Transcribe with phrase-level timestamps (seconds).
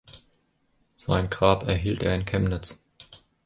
[0.97, 2.79] Sein Grab erhielt er in Chemnitz.